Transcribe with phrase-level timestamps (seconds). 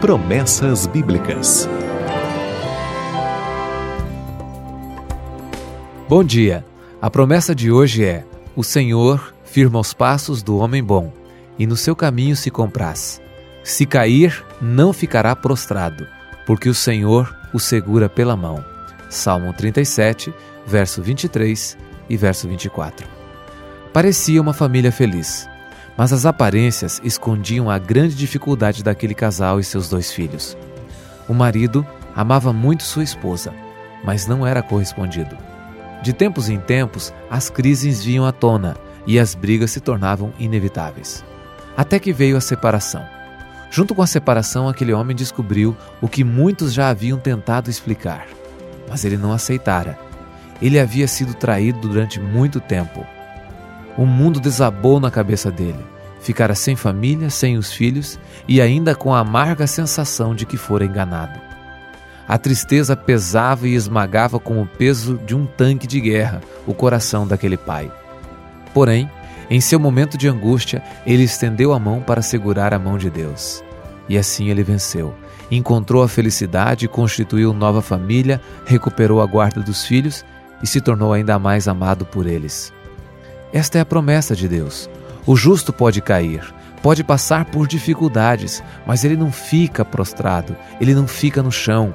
[0.00, 1.68] Promessas Bíblicas.
[6.08, 6.64] Bom dia.
[7.02, 8.24] A promessa de hoje é:
[8.54, 11.12] O Senhor firma os passos do homem bom,
[11.58, 13.20] e no seu caminho se compraz.
[13.64, 16.06] Se cair, não ficará prostrado,
[16.46, 18.64] porque o Senhor o segura pela mão.
[19.10, 20.32] Salmo 37,
[20.64, 21.76] verso 23
[22.08, 23.04] e verso 24.
[23.92, 25.48] Parecia uma família feliz,
[25.98, 30.56] mas as aparências escondiam a grande dificuldade daquele casal e seus dois filhos.
[31.28, 31.84] O marido
[32.14, 33.52] amava muito sua esposa,
[34.04, 35.36] mas não era correspondido.
[36.00, 38.76] De tempos em tempos, as crises vinham à tona
[39.08, 41.24] e as brigas se tornavam inevitáveis.
[41.76, 43.04] Até que veio a separação.
[43.68, 48.28] Junto com a separação, aquele homem descobriu o que muitos já haviam tentado explicar,
[48.88, 49.98] mas ele não aceitara.
[50.62, 53.04] Ele havia sido traído durante muito tempo.
[53.98, 55.84] O mundo desabou na cabeça dele.
[56.20, 58.16] Ficara sem família, sem os filhos
[58.46, 61.40] e ainda com a amarga sensação de que fora enganado.
[62.28, 67.26] A tristeza pesava e esmagava com o peso de um tanque de guerra o coração
[67.26, 67.90] daquele pai.
[68.72, 69.10] Porém,
[69.50, 73.64] em seu momento de angústia, ele estendeu a mão para segurar a mão de Deus.
[74.08, 75.12] E assim ele venceu.
[75.50, 80.24] Encontrou a felicidade, constituiu nova família, recuperou a guarda dos filhos
[80.62, 82.72] e se tornou ainda mais amado por eles.
[83.52, 84.90] Esta é a promessa de Deus.
[85.26, 86.42] O justo pode cair,
[86.82, 91.94] pode passar por dificuldades, mas ele não fica prostrado, ele não fica no chão,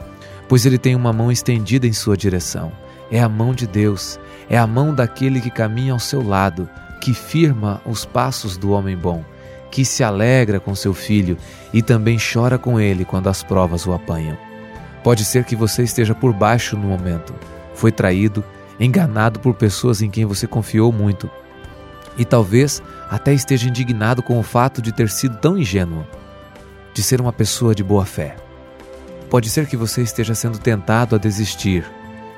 [0.49, 2.71] pois ele tem uma mão estendida em sua direção.
[3.11, 6.67] É a mão de Deus, é a mão daquele que caminha ao seu lado,
[6.99, 9.23] que firma os passos do homem bom,
[9.69, 11.37] que se alegra com seu filho
[11.71, 14.37] e também chora com ele quando as provas o apanham.
[15.03, 17.35] Pode ser que você esteja por baixo no momento,
[17.75, 18.43] foi traído,
[18.79, 21.29] enganado por pessoas em quem você confiou muito
[22.17, 26.05] e talvez até esteja indignado com o fato de ter sido tão ingênuo,
[26.93, 28.35] de ser uma pessoa de boa fé.
[29.29, 31.85] Pode ser que você esteja sendo tentado a desistir.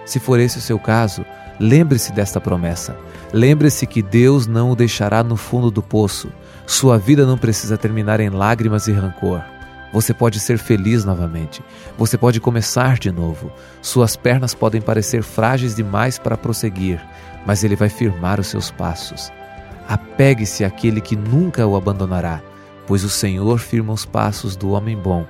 [0.05, 1.25] Se for esse o seu caso,
[1.59, 2.95] lembre-se desta promessa.
[3.33, 6.31] Lembre-se que Deus não o deixará no fundo do poço.
[6.65, 9.43] Sua vida não precisa terminar em lágrimas e rancor.
[9.91, 11.61] Você pode ser feliz novamente.
[11.97, 13.51] Você pode começar de novo.
[13.81, 17.01] Suas pernas podem parecer frágeis demais para prosseguir,
[17.45, 19.31] mas Ele vai firmar os seus passos.
[19.87, 22.41] Apegue-se àquele que nunca o abandonará,
[22.87, 25.25] pois o Senhor firma os passos do homem bom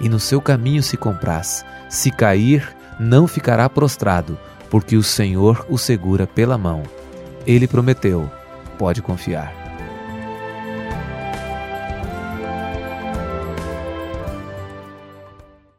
[0.00, 1.64] e no seu caminho se compraz.
[1.88, 4.38] Se cair, não ficará prostrado,
[4.70, 6.82] porque o Senhor o segura pela mão.
[7.46, 8.30] Ele prometeu,
[8.78, 9.65] pode confiar.